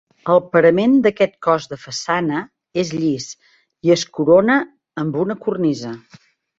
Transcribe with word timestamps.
El 0.35 0.39
parament 0.53 0.95
d'aquest 1.05 1.35
cos 1.47 1.67
de 1.75 1.79
façana 1.83 2.41
és 2.85 2.95
llis 2.97 3.29
i 3.91 3.97
es 3.99 4.09
corona 4.19 4.61
amb 5.05 5.25
una 5.27 5.41
cornisa. 5.49 5.99